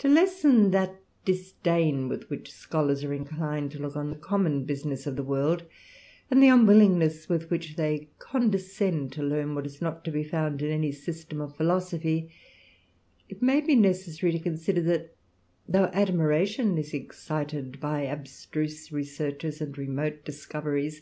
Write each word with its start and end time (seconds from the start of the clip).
To 0.00 0.08
lessen 0.08 0.72
that 0.72 1.00
disdain 1.24 2.06
with 2.06 2.28
which 2.28 2.52
scholars 2.52 3.02
are 3.02 3.14
inclined 3.14 3.70
^ 3.70 3.72
to 3.72 3.78
look 3.80 3.96
on 3.96 4.10
the 4.10 4.16
common 4.16 4.66
business 4.66 5.06
of 5.06 5.16
the 5.16 5.22
world, 5.22 5.62
and 6.30 6.42
the 6.42 6.48
^ 6.48 6.52
unwillingness 6.52 7.30
with 7.30 7.48
which 7.48 7.76
they 7.76 8.10
condescend 8.18 9.10
to 9.12 9.22
learn 9.22 9.54
what 9.54 9.64
is 9.64 9.80
not 9.80 10.04
to 10.04 10.10
be 10.10 10.22
found 10.22 10.60
in 10.60 10.70
any 10.70 10.92
system 10.92 11.40
of 11.40 11.56
philosophy, 11.56 12.30
it 13.30 13.40
ma] 13.40 13.62
be 13.62 13.74
necessary 13.74 14.32
to 14.32 14.38
consider 14.38 14.82
that, 14.82 15.16
though 15.66 15.88
admiration 15.94 16.76
excited 16.76 17.80
by 17.80 18.02
abstruse 18.02 18.92
researches 18.92 19.62
and 19.62 19.78
remote 19.78 20.26
discoveries. 20.26 21.00